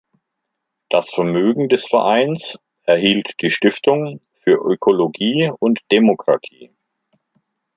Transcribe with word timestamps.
Das 0.89 1.11
Vermögen 1.11 1.69
des 1.69 1.85
Vereins 1.85 2.57
erhielt 2.87 3.39
die 3.43 3.51
Stiftung 3.51 4.19
für 4.33 4.53
Ökologie 4.57 5.51
und 5.59 5.81
Demokratie. 5.91 6.71